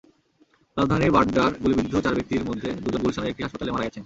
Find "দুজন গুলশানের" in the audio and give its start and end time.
2.83-3.31